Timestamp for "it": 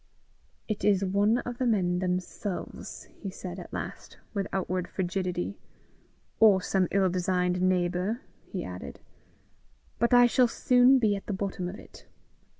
0.67-0.83, 11.77-12.07